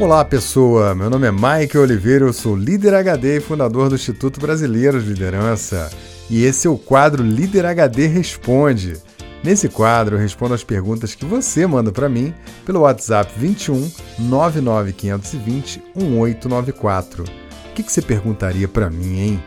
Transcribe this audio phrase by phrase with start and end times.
[0.00, 4.40] Olá pessoa, meu nome é Mike Oliveira, eu sou líder HD e fundador do Instituto
[4.40, 5.88] Brasileiro de Liderança.
[6.28, 8.96] E esse é o quadro Líder HD Responde.
[9.44, 12.34] Nesse quadro eu respondo as perguntas que você manda para mim
[12.66, 13.88] pelo WhatsApp 21
[14.18, 17.22] 99520 1894.
[17.22, 19.44] O que, que você perguntaria para mim, hein?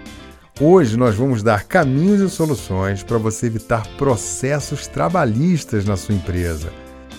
[0.61, 6.69] Hoje nós vamos dar caminhos e soluções para você evitar processos trabalhistas na sua empresa.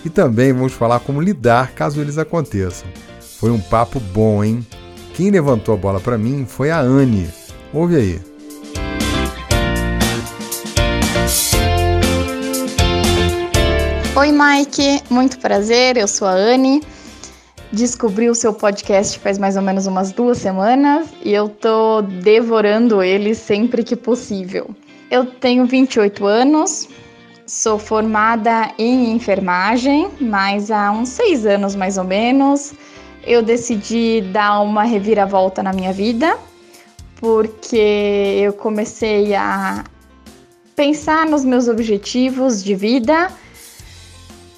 [0.02, 2.88] E também vamos falar como lidar caso eles aconteçam.
[3.38, 4.66] Foi um papo bom, hein?
[5.14, 7.30] Quem levantou a bola para mim foi a Anne.
[7.72, 8.20] Ouve aí.
[14.16, 15.04] Oi, Mike.
[15.08, 15.96] Muito prazer.
[15.96, 16.82] Eu sou a Anne
[17.72, 23.02] descobri o seu podcast faz mais ou menos umas duas semanas e eu tô devorando
[23.02, 24.70] ele sempre que possível.
[25.10, 26.88] Eu tenho 28 anos,
[27.46, 32.74] sou formada em enfermagem, mas há uns seis anos mais ou menos
[33.24, 36.36] eu decidi dar uma reviravolta na minha vida,
[37.20, 39.84] porque eu comecei a
[40.74, 43.30] pensar nos meus objetivos de vida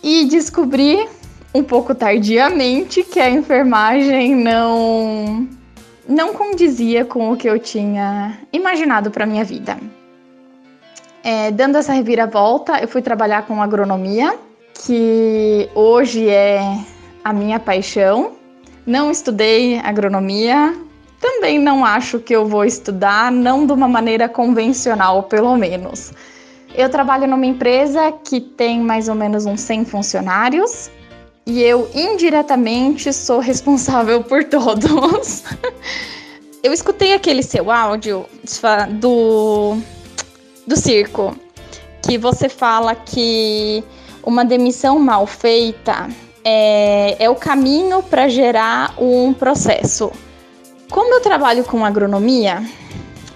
[0.03, 1.09] e descobri
[1.55, 5.49] um pouco tardiamente que a enfermagem não
[6.09, 9.79] não condizia com o que eu tinha imaginado para minha vida.
[11.23, 14.37] É, dando essa reviravolta, eu fui trabalhar com agronomia,
[14.75, 16.61] que hoje é
[17.23, 18.33] a minha paixão.
[18.91, 20.77] Não estudei agronomia,
[21.21, 26.13] também não acho que eu vou estudar, não de uma maneira convencional, pelo menos.
[26.75, 30.91] Eu trabalho numa empresa que tem mais ou menos uns 100 funcionários
[31.47, 35.45] e eu indiretamente sou responsável por todos.
[36.61, 38.27] eu escutei aquele seu áudio
[38.99, 39.77] do,
[40.67, 41.37] do circo,
[42.03, 43.85] que você fala que
[44.25, 46.09] uma demissão mal feita
[46.45, 50.11] é, é o caminho para gerar um processo.
[50.91, 52.63] Como eu trabalho com agronomia,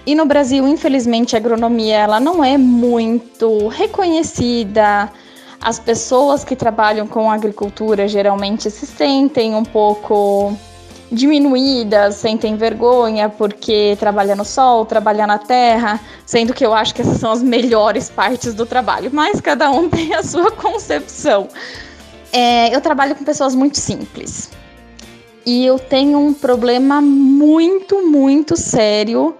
[0.05, 5.09] e no Brasil, infelizmente, a agronomia ela não é muito reconhecida,
[5.59, 10.55] as pessoas que trabalham com agricultura geralmente se sentem um pouco
[11.11, 17.01] diminuídas, sentem vergonha porque trabalha no sol, trabalha na terra, sendo que eu acho que
[17.01, 21.47] essas são as melhores partes do trabalho, mas cada um tem a sua concepção.
[22.35, 24.49] É, eu trabalho com pessoas muito simples
[25.45, 29.35] e eu tenho um problema muito, muito sério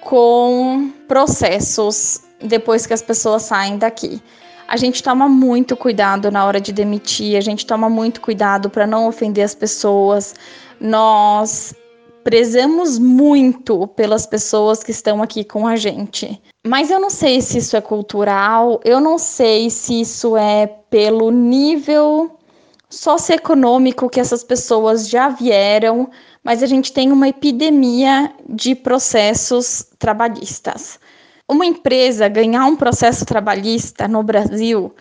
[0.00, 4.22] com processos depois que as pessoas saem daqui
[4.68, 8.86] a gente toma muito cuidado na hora de demitir, a gente toma muito cuidado para
[8.86, 10.34] não ofender as pessoas.
[10.80, 11.72] Nós
[12.24, 16.40] prezamos muito pelas pessoas que estão aqui com a gente.
[16.66, 20.66] Mas eu não sei se isso é cultural, eu não sei se isso é
[20.96, 22.38] pelo nível
[22.88, 26.08] socioeconômico que essas pessoas já vieram,
[26.42, 30.98] mas a gente tem uma epidemia de processos trabalhistas.
[31.46, 34.94] Uma empresa ganhar um processo trabalhista no Brasil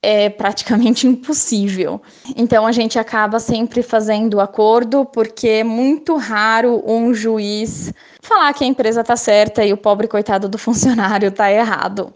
[0.00, 2.00] é praticamente impossível.
[2.36, 8.62] Então a gente acaba sempre fazendo acordo, porque é muito raro um juiz falar que
[8.62, 12.14] a empresa está certa e o pobre coitado do funcionário está errado.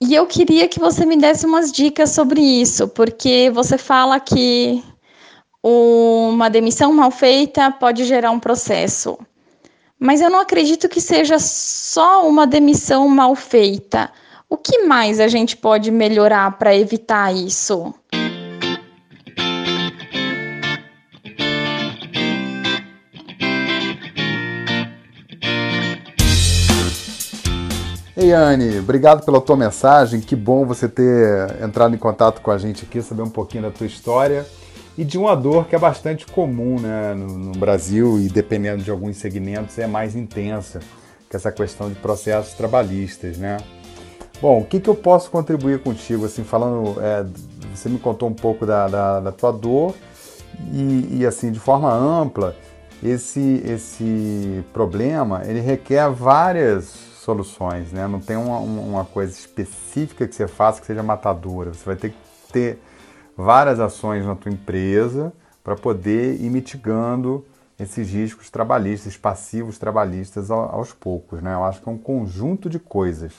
[0.00, 4.82] E eu queria que você me desse umas dicas sobre isso, porque você fala que
[5.62, 9.18] uma demissão mal feita pode gerar um processo.
[9.98, 14.12] Mas eu não acredito que seja só uma demissão mal feita.
[14.48, 17.92] O que mais a gente pode melhorar para evitar isso?
[28.26, 30.20] Ei, Anne, obrigado pela tua mensagem.
[30.20, 33.70] Que bom você ter entrado em contato com a gente aqui, saber um pouquinho da
[33.70, 34.44] tua história
[34.98, 38.90] e de uma dor que é bastante comum né, no, no, Brasil e dependendo de
[38.90, 40.80] alguns segmentos é mais intensa,
[41.30, 43.58] que essa questão de processos trabalhistas, né?
[44.42, 47.24] Bom, o que, que eu posso contribuir contigo, assim, falando, é,
[47.72, 49.94] você me contou um pouco da, da, da tua dor
[50.72, 52.56] e, e, assim, de forma ampla,
[53.04, 58.06] esse, esse problema, ele requer várias soluções, né?
[58.06, 62.10] Não tem uma, uma coisa específica que você faça que seja matadora, você vai ter
[62.10, 62.78] que ter
[63.36, 65.32] várias ações na tua empresa
[65.62, 67.44] para poder ir mitigando
[67.78, 71.42] esses riscos trabalhistas, passivos trabalhistas aos poucos.
[71.42, 71.52] Né?
[71.52, 73.32] Eu acho que é um conjunto de coisas.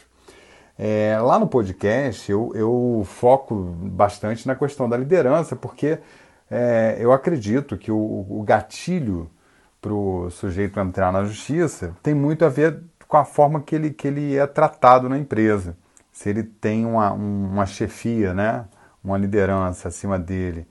[0.78, 5.98] É, lá no podcast eu, eu, foco bastante na questão da liderança, porque
[6.52, 9.32] é, eu acredito que o, o gatilho
[9.82, 13.92] para o sujeito entrar na justiça tem muito a ver com a forma que ele,
[13.92, 15.78] que ele é tratado na empresa.
[16.12, 18.66] Se ele tem uma, uma chefia, né?
[19.04, 20.68] uma liderança acima dele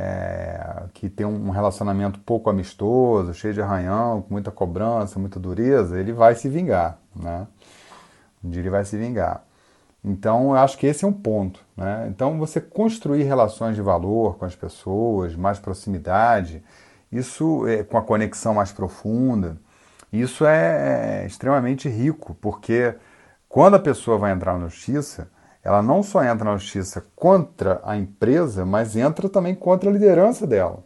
[0.00, 5.98] é, que tem um relacionamento pouco amistoso, cheio de arranhão, com muita cobrança, muita dureza,
[5.98, 7.48] ele vai se vingar, né?
[8.42, 9.42] Um dia ele vai se vingar.
[10.04, 11.60] Então, eu acho que esse é um ponto.
[11.76, 12.06] Né?
[12.08, 16.62] Então, você construir relações de valor com as pessoas, mais proximidade,
[17.10, 19.58] isso é, com a conexão mais profunda,
[20.12, 22.94] isso é, é extremamente rico, porque
[23.48, 25.30] quando a pessoa vai entrar na justiça,
[25.62, 30.46] ela não só entra na justiça contra a empresa, mas entra também contra a liderança
[30.46, 30.84] dela.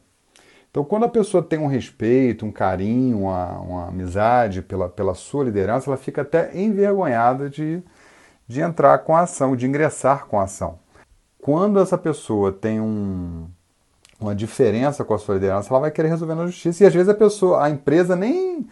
[0.71, 5.45] Então, quando a pessoa tem um respeito, um carinho, uma, uma amizade pela, pela sua
[5.45, 7.83] liderança, ela fica até envergonhada de,
[8.49, 10.79] de entrar com a ação, de ingressar com a ação.
[11.39, 13.47] Quando essa pessoa tem um,
[14.19, 16.83] uma diferença com a sua liderança, ela vai querer resolver na justiça.
[16.83, 18.67] E às vezes a pessoa, a empresa nem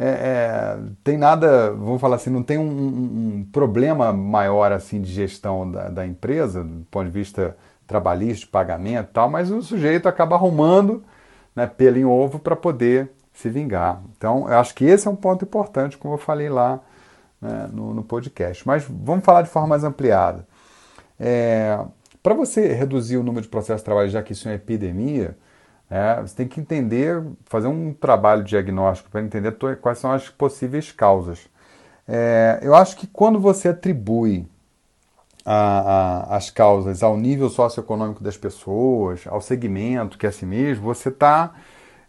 [0.00, 5.12] é, é, tem nada, vamos falar assim, não tem um, um, problema maior assim de
[5.12, 9.60] gestão da, da, empresa, do ponto de vista trabalhista, de pagamento e tal, mas o
[9.60, 11.02] sujeito acaba arrumando
[11.54, 14.00] né, pelo em ovo para poder se vingar.
[14.16, 16.80] Então, eu acho que esse é um ponto importante, como eu falei lá
[17.42, 18.64] né, no, no, podcast.
[18.64, 20.46] Mas vamos falar de forma mais ampliada.
[21.18, 21.76] É,
[22.22, 25.36] para você reduzir o número de processos de trabalho, já que isso é uma epidemia,
[25.90, 30.92] é, você tem que entender, fazer um trabalho diagnóstico para entender quais são as possíveis
[30.92, 31.48] causas.
[32.06, 34.46] É, eu acho que quando você atribui
[35.44, 35.54] a,
[36.30, 41.08] a, as causas ao nível socioeconômico das pessoas, ao segmento que é si mesmo, você
[41.08, 41.54] está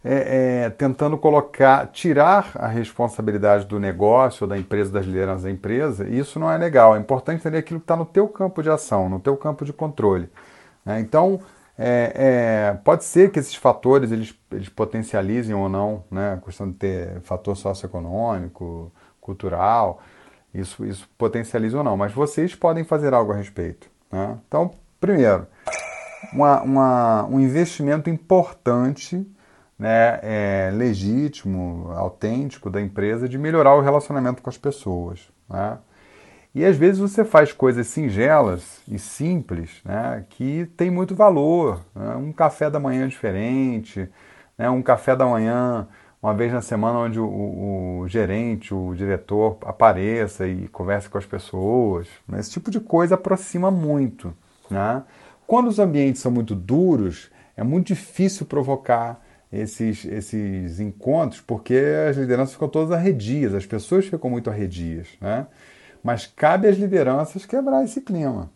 [0.03, 6.07] é, é, tentando colocar, tirar a responsabilidade do negócio, da empresa, das lideranças da empresa,
[6.07, 6.95] e isso não é legal.
[6.95, 9.71] É importante entender aquilo que está no teu campo de ação, no teu campo de
[9.71, 10.29] controle.
[10.85, 10.99] Né?
[10.99, 11.39] Então,
[11.81, 16.33] é, é, pode ser que esses fatores eles, eles potencializem ou não, né?
[16.33, 18.91] a questão de ter fator socioeconômico,
[19.21, 20.01] cultural,
[20.53, 23.89] isso, isso potencializa ou não, mas vocês podem fazer algo a respeito.
[24.11, 24.37] Né?
[24.45, 25.47] Então, primeiro,
[26.33, 29.25] uma, uma, um investimento importante
[29.77, 35.29] né, é, legítimo, autêntico da empresa de melhorar o relacionamento com as pessoas.
[35.49, 35.77] Né?
[36.53, 41.85] E às vezes você faz coisas singelas e simples né, que tem muito valor.
[41.95, 42.15] Né?
[42.15, 44.09] Um café da manhã diferente,
[44.57, 45.87] né, um café da manhã
[46.21, 51.25] uma vez na semana onde o, o, gerente, o diretor apareça e converse com as
[51.25, 52.07] pessoas.
[52.27, 52.39] Né?
[52.39, 54.33] Esse tipo de coisa aproxima muito.
[54.69, 55.03] Né?
[55.47, 62.17] Quando os ambientes são muito duros, é muito difícil provocar esses, esses encontros, porque as
[62.17, 65.07] lideranças ficam todas arredias, as pessoas ficam muito arredias.
[65.21, 65.47] Né?
[66.03, 68.49] Mas cabe às lideranças quebrar esse clima.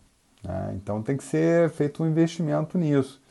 [0.44, 0.74] Né?
[0.76, 3.22] Então tem que ser feito um investimento nisso.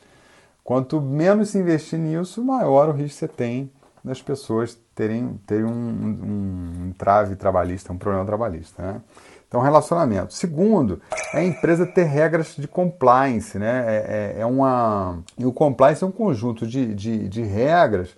[0.63, 3.69] Quanto menos se investir nisso, maior o risco você tem
[4.03, 8.81] das pessoas terem, terem um, um, um trave trabalhista, um problema trabalhista.
[8.81, 9.01] Né?
[9.47, 10.33] Então, relacionamento.
[10.33, 11.01] Segundo,
[11.33, 13.57] é a empresa ter regras de compliance.
[13.57, 13.85] Né?
[13.87, 15.19] É, é, é uma...
[15.37, 18.15] E o compliance é um conjunto de, de, de regras,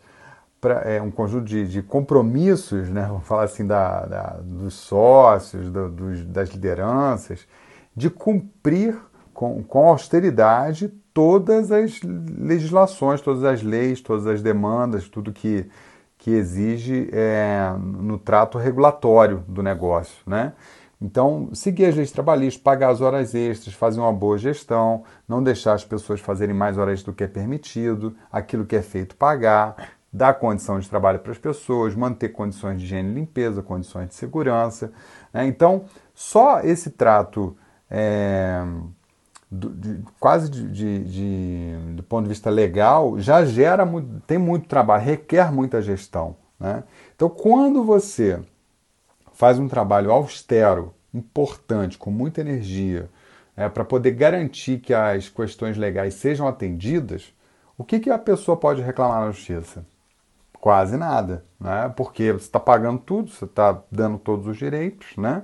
[0.65, 3.05] pra, é um conjunto de, de compromissos, né?
[3.07, 7.45] vamos falar assim, da, da dos sócios, do, dos, das lideranças,
[7.95, 8.97] de cumprir
[9.31, 15.69] com, com austeridade todas as legislações, todas as leis, todas as demandas, tudo que,
[16.17, 20.17] que exige é, no trato regulatório do negócio.
[20.25, 20.53] Né?
[20.99, 25.73] Então, seguir as leis trabalhistas, pagar as horas extras, fazer uma boa gestão, não deixar
[25.73, 30.35] as pessoas fazerem mais horas do que é permitido, aquilo que é feito pagar, dar
[30.35, 34.93] condição de trabalho para as pessoas, manter condições de higiene e limpeza, condições de segurança.
[35.33, 35.45] Né?
[35.45, 37.57] Então, só esse trato
[37.91, 38.63] é,
[39.51, 43.85] do, de, quase de, de, de, do ponto de vista legal já gera
[44.25, 46.37] tem muito trabalho, requer muita gestão.
[46.57, 46.85] Né?
[47.13, 48.41] Então, quando você
[49.33, 53.09] faz um trabalho austero, importante, com muita energia,
[53.57, 57.33] é, para poder garantir que as questões legais sejam atendidas,
[57.77, 59.85] o que, que a pessoa pode reclamar na justiça?
[60.65, 61.93] Quase nada, né?
[61.95, 65.15] porque você está pagando tudo, você está dando todos os direitos.
[65.15, 65.43] Né?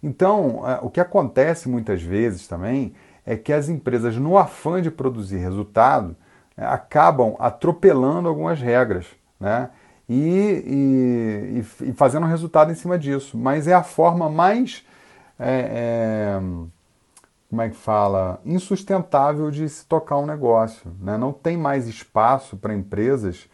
[0.00, 2.94] Então, é, o que acontece muitas vezes também
[3.26, 6.14] é que as empresas, no afã de produzir resultado,
[6.56, 9.06] é, acabam atropelando algumas regras.
[9.40, 9.68] Né?
[10.08, 13.36] e, e, e fazendo resultado em cima disso.
[13.36, 14.86] Mas é a forma mais.
[15.40, 16.40] É, é,
[17.50, 18.40] como é que fala?
[18.44, 20.88] Insustentável de se tocar um negócio.
[21.00, 21.18] Né?
[21.18, 23.48] Não tem mais espaço para empresas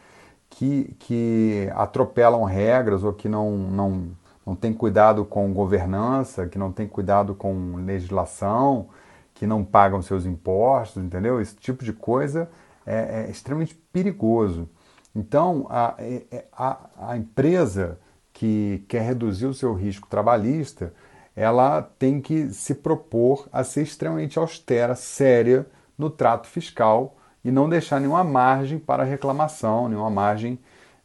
[0.50, 4.08] que, que atropelam regras ou que não, não,
[4.46, 8.88] não tem cuidado com governança, que não tem cuidado com legislação,
[9.34, 11.40] que não pagam seus impostos, entendeu?
[11.40, 12.50] Esse tipo de coisa
[12.84, 14.68] é, é extremamente perigoso.
[15.14, 16.78] Então, a, é, é, a,
[17.10, 17.98] a empresa
[18.32, 20.92] que quer reduzir o seu risco trabalhista,
[21.34, 27.17] ela tem que se propor a ser extremamente austera, séria no trato fiscal
[27.48, 30.58] e não deixar nenhuma margem para reclamação, nenhuma margem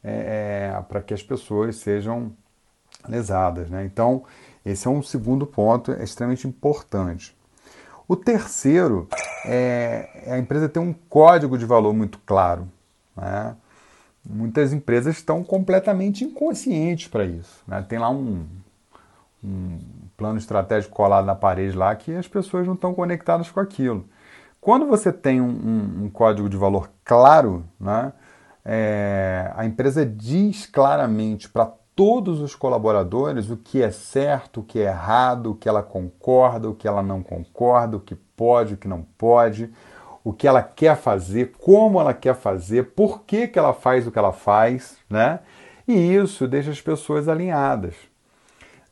[0.04, 2.34] é, é, para que as pessoas sejam
[3.08, 3.70] lesadas.
[3.70, 3.86] Né?
[3.86, 4.26] Então,
[4.66, 7.34] esse é um segundo ponto é extremamente importante.
[8.10, 9.08] O terceiro
[9.46, 12.68] é, a empresa ter um código de valor muito claro.
[13.16, 13.56] Né?
[14.30, 17.64] Muitas empresas estão completamente inconscientes para isso.
[17.66, 17.86] Né?
[17.88, 18.46] Tem lá um,
[19.42, 19.80] um
[20.18, 24.06] plano estratégico colado na parede lá que as pessoas não estão conectadas com aquilo.
[24.64, 28.14] Quando você tem um, um, código de valor claro, né,
[28.64, 34.80] é, a empresa diz claramente para todos os colaboradores o que é certo, o que
[34.80, 38.78] é errado, o que ela concorda, o que ela não concorda, o que pode, o
[38.78, 39.70] que não pode,
[40.24, 44.14] o que ela quer fazer, como ela quer fazer, por que, que ela faz o
[44.14, 45.42] que ela faz, né?
[45.86, 47.96] E isso deixa as pessoas alinhadas,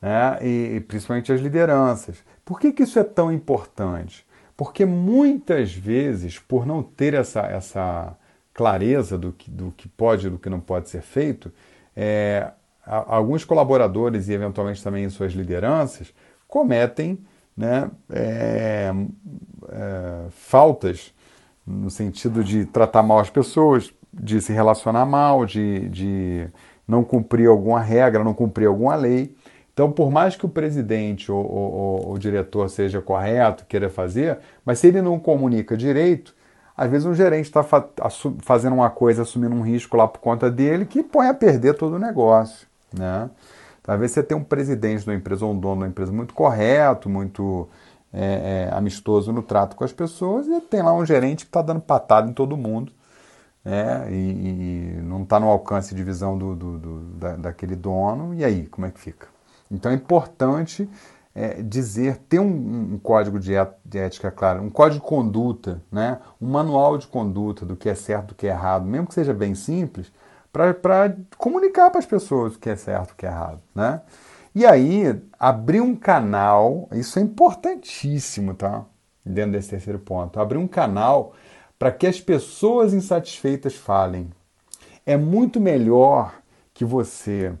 [0.02, 0.36] né?
[0.42, 2.22] e, e principalmente as lideranças.
[2.44, 4.30] Por que, que isso é tão importante?
[4.56, 8.16] Porque muitas vezes, por não ter essa, essa
[8.52, 11.52] clareza do que, do que pode e do que não pode ser feito,
[11.96, 12.50] é,
[12.84, 16.12] alguns colaboradores e eventualmente também suas lideranças
[16.48, 17.18] cometem
[17.56, 18.92] né, é,
[19.70, 21.14] é, faltas
[21.66, 26.48] no sentido de tratar mal as pessoas, de se relacionar mal, de, de
[26.86, 29.34] não cumprir alguma regra, não cumprir alguma lei.
[29.72, 34.78] Então, por mais que o presidente ou, ou, o diretor seja correto, queira fazer, mas
[34.78, 36.34] se ele não comunica direito,
[36.76, 37.88] às vezes um gerente está fa
[38.40, 41.96] fazendo uma coisa, assumindo um risco lá por conta dele, que põe a perder todo
[41.96, 42.66] o negócio.
[42.92, 43.30] Né?
[43.80, 45.88] Então, às vezes você tem um presidente de uma empresa ou um dono de uma
[45.88, 47.68] empresa muito correto, muito
[48.12, 51.62] é, é, amistoso no trato com as pessoas, e tem lá um gerente que está
[51.62, 52.92] dando patada em todo mundo.
[53.64, 58.34] É, e, e, não está no alcance de visão do, do, do da, daquele dono,
[58.34, 59.31] e aí, como é que fica?
[59.72, 60.88] Então é importante
[61.34, 63.54] é, dizer, ter um, um código de,
[63.94, 66.18] ética claro, um código de conduta, né?
[66.40, 69.32] um manual de conduta do que é certo do que é errado, mesmo que seja
[69.32, 70.12] bem simples,
[70.52, 73.60] para comunicar para as pessoas o que é certo o que é errado.
[73.74, 74.02] Né?
[74.54, 78.84] E aí, abrir um canal, isso é importantíssimo, tá?
[79.24, 80.38] Dentro desse terceiro ponto.
[80.38, 81.32] Abrir um canal
[81.78, 84.30] para que as pessoas insatisfeitas falem.
[85.06, 86.34] É muito melhor
[86.74, 87.54] que você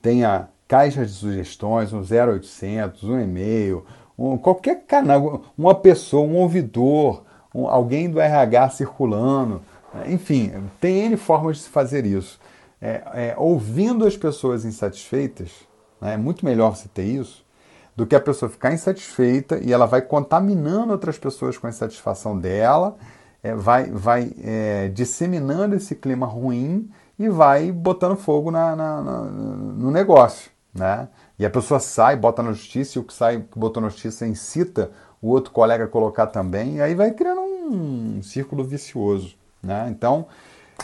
[0.00, 3.84] tenha caixa de sugestões, um 0800, um e-mail,
[4.18, 7.24] um, qualquer canal, uma pessoa, um ouvidor,
[7.54, 9.60] um, alguém do RH circulando,
[10.06, 10.50] enfim,
[10.80, 12.40] tem N formas de se fazer isso.
[12.80, 15.50] É, é, ouvindo as pessoas insatisfeitas,
[16.00, 17.44] né, é muito melhor você ter isso
[17.94, 22.38] do que a pessoa ficar insatisfeita e ela vai contaminando outras pessoas com a insatisfação
[22.38, 22.96] dela,
[23.42, 26.88] é, vai, vai é, disseminando esse clima ruim
[27.18, 31.08] e vai botando fogo na, na, na, no negócio né?
[31.38, 34.26] E a pessoa sai, bota na justiça, e o que sai, que botou na justiça,
[34.26, 39.88] incita o outro colega a colocar também, e aí vai criando um, círculo vicioso, né?
[39.90, 40.26] Então,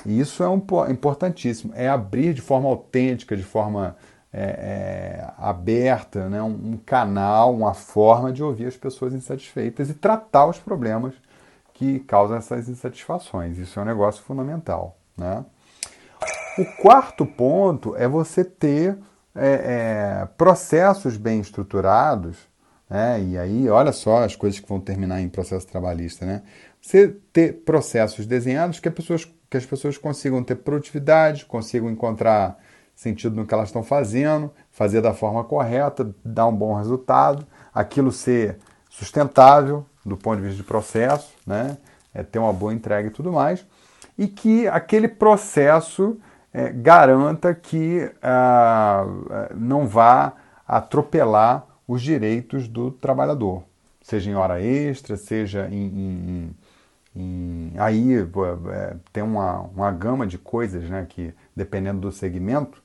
[0.07, 3.97] isso é um, importantíssimo, é abrir de forma autêntica, de forma
[4.33, 6.43] é, é, aberta, né?
[6.43, 11.15] Um, um, canal, uma forma de ouvir as pessoas insatisfeitas e tratar os problemas
[11.73, 13.59] que causam essas insatisfações.
[13.59, 15.45] Isso é um negócio fundamental, né?
[16.59, 18.99] O quarto ponto é você ter
[19.35, 22.37] é, é, processos bem estruturados,
[22.89, 23.23] né?
[23.23, 26.43] e aí olha só as coisas que vão terminar em processo trabalhista, né?
[26.81, 32.59] Você ter processos desenhados que, pessoas, que as pessoas consigam ter produtividade, consigam encontrar
[32.95, 38.11] sentido no que elas estão fazendo, fazer da forma correta, dar um bom resultado, aquilo
[38.11, 38.59] ser
[38.89, 41.77] sustentável do ponto de vista de processo, né?
[42.13, 43.65] É ter uma boa entrega e tudo mais,
[44.17, 46.19] e que aquele processo
[46.53, 49.05] é, garanta que ah,
[49.55, 50.33] não vá
[50.67, 53.63] atropelar os direitos do trabalhador,
[54.03, 55.87] seja em hora extra, seja em.
[55.87, 56.57] em,
[57.17, 62.83] em aí é, tem uma, uma gama de coisas né, que, dependendo do segmento,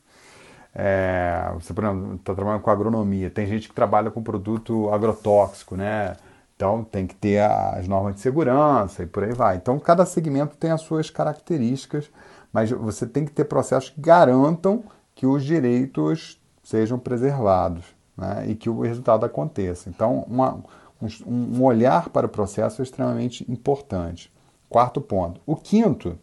[0.73, 5.75] é, você, por exemplo, está trabalhando com agronomia, tem gente que trabalha com produto agrotóxico,
[5.75, 6.15] né?
[6.55, 9.57] Então tem que ter as normas de segurança e por aí vai.
[9.57, 12.09] Então cada segmento tem as suas características
[12.53, 14.83] mas você tem que ter processos que garantam
[15.15, 17.83] que os direitos sejam preservados
[18.15, 19.89] né, e que o resultado aconteça.
[19.89, 20.63] Então, uma,
[21.01, 24.31] um, um olhar para o processo é extremamente importante.
[24.69, 25.41] Quarto ponto.
[25.45, 26.17] O quinto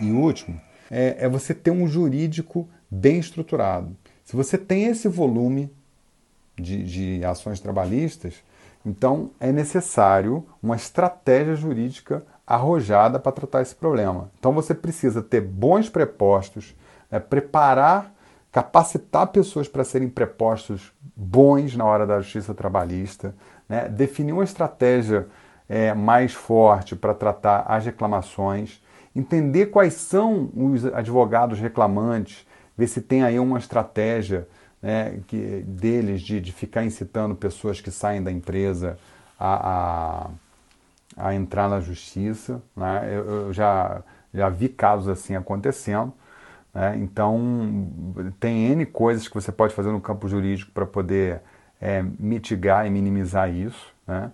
[0.00, 3.96] e último é, é você ter um jurídico bem estruturado.
[4.24, 5.70] Se você tem esse volume
[6.56, 8.34] de, de ações trabalhistas,
[8.84, 14.30] então é necessário uma estratégia jurídica arrojada para tratar esse problema.
[14.38, 16.74] Então você precisa ter bons prepostos,
[17.10, 18.10] né, preparar,
[18.50, 23.34] capacitar pessoas para serem prepostos bons na hora da justiça trabalhista,
[23.68, 25.26] né, definir uma estratégia
[25.68, 28.82] é, mais forte para tratar as reclamações,
[29.14, 34.48] entender quais são os advogados reclamantes, ver se tem aí uma estratégia
[34.80, 38.96] né, que, deles de, de ficar incitando pessoas que saem da empresa
[39.38, 40.30] a, a,
[41.18, 42.62] a entrar na justiça.
[42.76, 43.08] Né?
[43.10, 46.12] Eu, eu, já, já vi casos assim acontecendo.
[46.72, 46.96] Né?
[46.98, 47.90] Então,
[48.38, 51.42] tem N coisas que você pode fazer no campo jurídico para poder
[51.80, 53.92] é, mitigar e minimizar isso.
[54.06, 54.30] Né?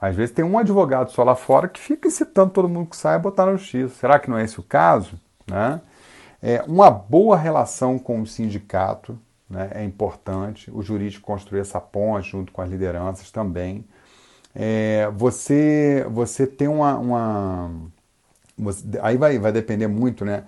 [0.00, 3.16] Às vezes tem um advogado só lá fora que fica incitando todo mundo que sai
[3.16, 3.94] a botar na justiça.
[3.96, 5.18] Será que não é esse o caso?
[5.46, 5.80] Né?
[6.40, 9.18] É, uma boa relação com o sindicato
[9.50, 13.84] né, é importante, o jurídico construir essa ponte junto com as lideranças também.
[14.54, 16.96] É, você, você tem uma.
[16.96, 17.70] uma
[18.56, 20.44] você, aí vai, vai depender muito, né?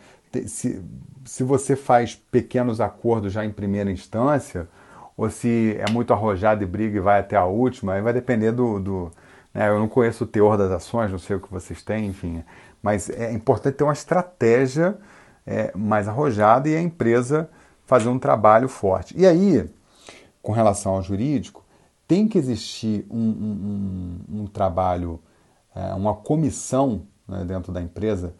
[0.46, 0.82] Se,
[1.24, 4.68] se você faz pequenos acordos já em primeira instância,
[5.16, 8.52] ou se é muito arrojado e briga e vai até a última, aí vai depender
[8.52, 8.80] do.
[8.80, 9.12] do
[9.52, 9.68] né?
[9.68, 12.42] Eu não conheço o teor das ações, não sei o que vocês têm, enfim.
[12.82, 14.96] Mas é importante ter uma estratégia
[15.46, 17.50] é, mais arrojada e a empresa
[17.86, 19.14] fazer um trabalho forte.
[19.18, 19.68] E aí,
[20.40, 21.64] com relação ao jurídico,
[22.10, 25.20] tem que existir um, um, um, um trabalho,
[25.72, 28.34] é, uma comissão né, dentro da empresa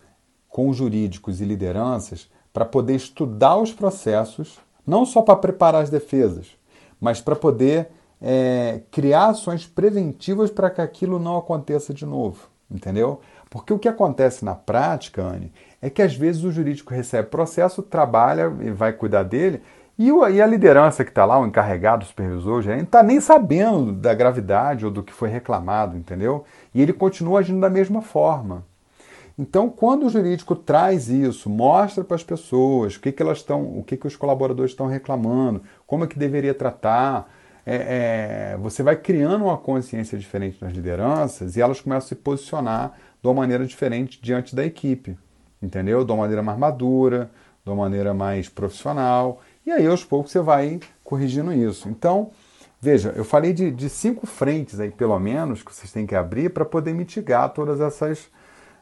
[0.49, 6.49] com jurídicos e lideranças para poder estudar os processos, não só para preparar as defesas,
[7.00, 13.21] mas para poder é, criar ações preventivas para que aquilo não aconteça de novo, entendeu?
[13.49, 17.85] Porque o que acontece na prática, Anne, é que às vezes o jurídico recebe processo,
[17.85, 19.62] trabalha e vai cuidar dele,
[20.09, 23.92] e, a liderança que está lá, o encarregado, o supervisor, o gerente, está nem sabendo
[23.92, 26.45] da gravidade ou do que foi reclamado, entendeu?
[26.75, 28.64] E ele continua agindo da mesma forma.
[29.38, 33.62] Então, quando o jurídico traz isso, mostra para as pessoas o que, que elas estão,
[33.62, 37.30] o que, que os colaboradores estão reclamando, como é que deveria tratar,
[37.64, 42.14] é, é, você vai criando uma consciência diferente nas lideranças e elas começam a se
[42.14, 45.16] posicionar de uma maneira diferente diante da equipe
[45.62, 46.05] entendeu?
[46.05, 47.31] De uma maneira mais madura,
[47.64, 49.40] de uma maneira mais profissional.
[49.64, 51.88] E aí, aos poucos, você vai corrigindo isso.
[51.88, 52.31] Então,
[52.81, 56.51] veja, eu falei de, de cinco frentes aí, pelo menos, que vocês têm que abrir
[56.51, 58.29] para poder mitigar todas essas,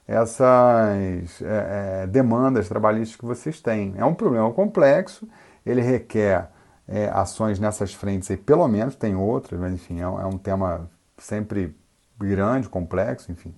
[0.06, 3.94] essas é, é, demandas trabalhistas que vocês têm.
[3.96, 5.28] É um problema complexo,
[5.66, 6.50] ele requer
[6.86, 10.88] é, ações nessas frentes aí, pelo menos, tem outras, mas enfim, é, é um tema
[11.18, 11.76] sempre
[12.18, 13.54] grande, complexo, enfim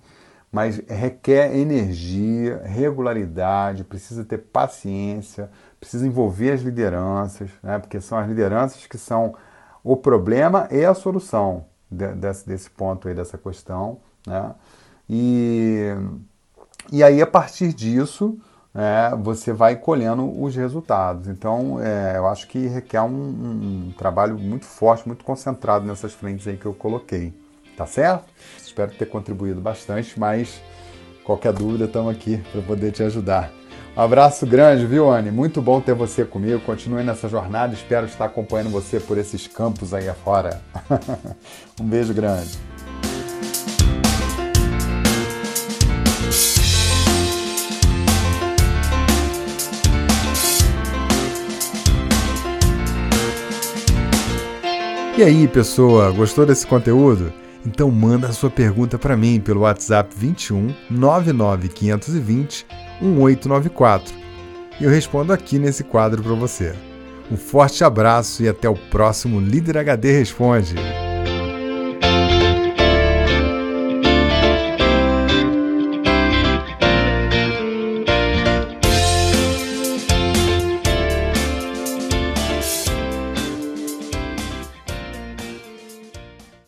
[0.52, 5.48] mas requer energia, regularidade, precisa ter paciência,
[5.80, 7.78] precisa envolver as lideranças, né?
[7.78, 9.34] porque são as lideranças que são
[9.82, 13.98] o problema e a solução desse, desse ponto aí, dessa questão.
[14.26, 14.54] Né?
[15.08, 15.88] E,
[16.92, 18.38] e aí, a partir disso,
[18.74, 21.28] é, você vai colhendo os resultados.
[21.28, 26.12] Então, é, eu acho que requer um, um, um trabalho muito forte, muito concentrado nessas
[26.12, 27.32] frentes aí que eu coloquei.
[27.76, 28.26] Tá certo?
[28.58, 30.60] Espero ter contribuído bastante, mas
[31.24, 33.59] qualquer dúvida, estamos aqui para poder te ajudar.
[33.96, 35.30] Abraço grande, viu, Anne?
[35.30, 36.60] Muito bom ter você comigo.
[36.60, 37.74] Continue nessa jornada.
[37.74, 40.60] Espero estar acompanhando você por esses campos aí afora.
[41.80, 42.58] um beijo grande.
[55.18, 57.30] E aí, pessoa, gostou desse conteúdo?
[57.66, 62.66] Então manda a sua pergunta para mim pelo WhatsApp 21 99520
[63.00, 64.14] 1894
[64.80, 66.74] e eu respondo aqui nesse quadro para você.
[67.30, 70.74] Um forte abraço e até o próximo Líder HD Responde.